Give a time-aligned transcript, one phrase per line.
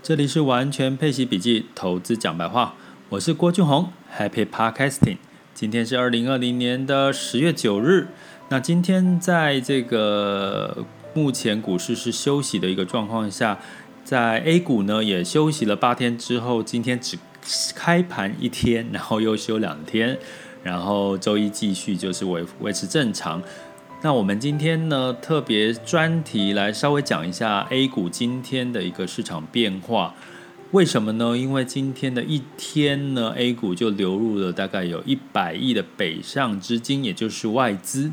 [0.00, 2.74] 这里是完全配息笔记投资讲白话，
[3.10, 5.18] 我是郭俊宏，Happy Podcasting。
[5.52, 8.06] 今天是二零二零年的十月九日。
[8.48, 13.58] 那今天在这个目前股市是休息的一个状况下，
[14.04, 17.18] 在 A 股呢也休息了八天之后，今天只
[17.74, 20.16] 开盘一天，然后又休两天，
[20.62, 23.42] 然后周一继续就是维维持正常。
[24.00, 30.14] 那我们今天呢，特别专题来稍微讲一下 A 股今天的一个市场变化。
[30.70, 31.36] 为什么呢？
[31.36, 38.12] 因为今天的一天呢，A 股就流入了大概有一百亿的北上资金，也就是外资。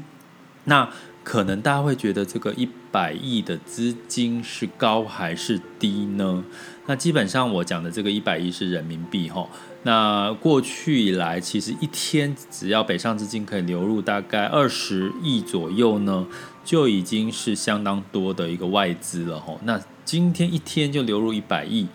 [0.63, 0.89] 那
[1.23, 6.43] 可能大家会觉得这个一百亿的资金是高还是低呢？
[6.87, 9.47] 那基本上我讲的这个一百亿是人民币哈。
[9.85, 16.25] 那过去以来，其实一天只要北上资金可以流入大概二十亿左右呢，
[16.63, 19.59] 就已经是相当多的一个外资了吼。
[19.63, 21.85] 那今天一天就流入一百亿，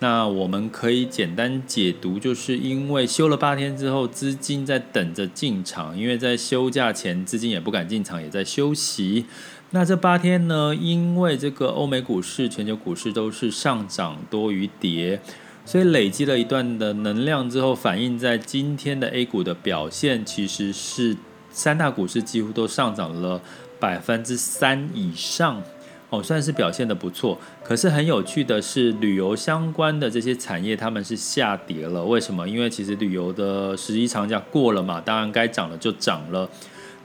[0.00, 9.24] 那我们可以简单解读，就是因为休了八天之后，资金在等着进场，因为在休假前资金也不敢进场，也在休息。
[9.70, 15.20] 那这八天呢，因为这个欧美股市、全球股市都是上涨多于跌。
[15.66, 21.16] 所以累积了一段的能量之后，反映在今天的 A 股的表现，其实是
[21.50, 23.42] 三大股市几乎都上涨了
[23.80, 25.60] 百分之三以上，
[26.08, 27.36] 哦，算是表现得不错。
[27.64, 32.04] 可是很有趣的是，旅游相关的这些产业，他们是下跌了。
[32.04, 32.48] 为什么？
[32.48, 36.48] 因为其实旅游的十一长假过了嘛，当然该涨了就涨了。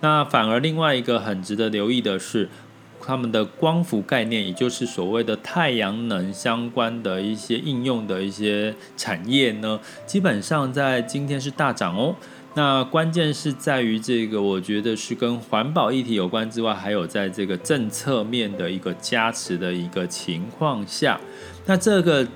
[0.01, 2.47] 那反而另外一个很值得留意的是。
[3.05, 12.15] 他们的光伏概念，也就是所谓的太阳能相关的一些应用的一些产业呢，基本上在今天是大涨哦。
[12.53, 21.19] 那关键是在于这个，我觉得是跟环保议题有关之外，还有在这个政策面的一个加持的一个情况下，
[21.65, 22.27] 那这个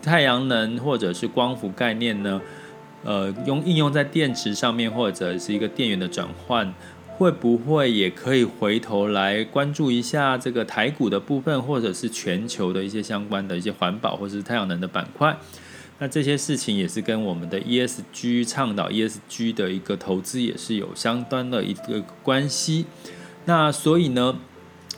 [0.00, 2.40] 太阳能或者是光伏概念呢，
[3.02, 6.72] 呃，用应用在电池上面，或者是一个电源的转换。
[7.16, 15.36] 会不会也可以回头来关注一下这个台股的部分，或者是全球的一些相关的一些环保或者是太阳能的板块？
[16.00, 22.86] 那这些事情也是跟我们的 ESG 倡导 ESG 的一个投资也是有相当的一个关系。
[23.44, 24.36] 那所以呢，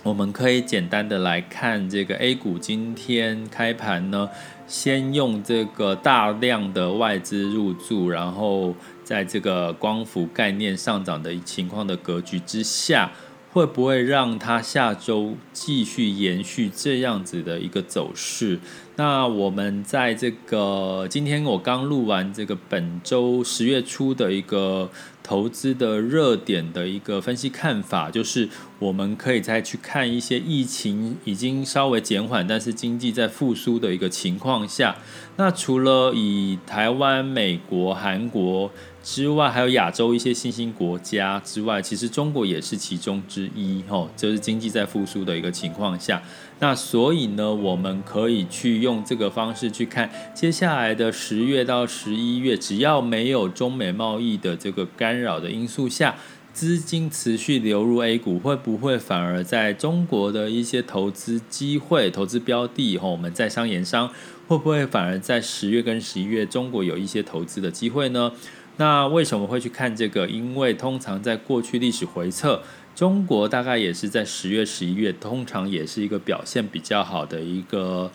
[0.02, 4.30] 我们可以简单的来看这个 A 股今天开盘呢，
[4.66, 8.74] 先用这个大量的外资入驻，然后。
[9.06, 13.12] 在这个光伏概念上涨的情况的格局之下，
[13.52, 18.58] 会不会让它下周继续延续这样子的一个走势？
[18.98, 24.90] 那我们在这个今天我刚录完这个本周十月初的一个
[25.22, 28.48] 投资的热点的一个分析看法，就是
[28.78, 34.96] 我们可以再去看一些疫情已经稍微减缓，但是经济在复苏的一个情况下，
[35.36, 38.70] 那除了以台湾、美国、韩国。
[39.02, 46.20] 之外，还有亚洲一些新兴国家之外，其实中国也是其中之一，吼，就是经济在复苏的一个情况下。
[46.58, 56.14] 那所以呢，我们可以去用这个方式去看接下来的十月到十一月，只要没有中美贸易的这个干扰的因素下，
[56.52, 64.08] 资金持续流入 A 股，会不会反而在中国的一些投资机会、投资标的，吼，我们在商言商，
[64.46, 68.30] 会不会反而在十月跟十一月，中国有一些投资的机会呢？
[68.78, 70.28] 那为什么会去看这个？
[70.28, 72.62] 因为通常在过去历史回测，
[72.94, 78.10] 中国大概也是在十月、十一月，通常也是一个表现比较好的一个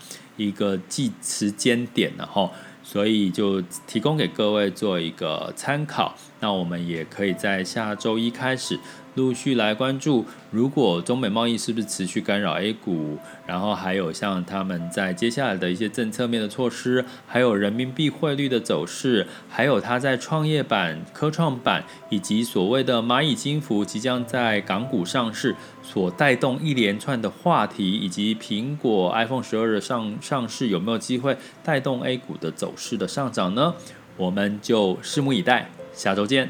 [0.48, 2.52] 一个记时间点，然后，
[2.84, 6.16] 所以就提供给各位做一个参考。
[6.42, 8.78] 那我们也可以在下周一开始。
[9.16, 25.54] 陆续来关注，如果中美贸易是不是持续干扰 A 股，然后还有像他们在接下来的一些政策面的措施，还有人民币汇率的走势，还有它在创业板、科创板以及所谓的蚂蚁金服即将在港股上市，
[25.84, 33.76] 所带动一连串的话题，以及苹果 iPhone 十二的上上市有没有机会带动 A 股的走势的上涨呢？
[34.16, 36.50] 我们就拭目以待，下周见。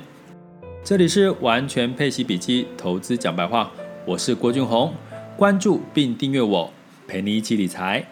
[0.84, 3.72] 这里是完全配息笔记，投资讲白话，
[4.06, 4.94] 我是郭俊宏，
[5.38, 6.72] 关注并订阅我，
[7.08, 8.06] 陪你一起理财。